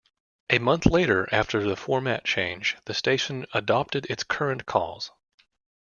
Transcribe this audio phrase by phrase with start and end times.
[0.49, 5.11] A month later after the format change, the station adopted its current calls.